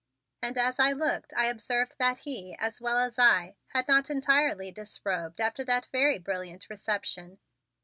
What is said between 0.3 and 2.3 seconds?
And as I looked I observed that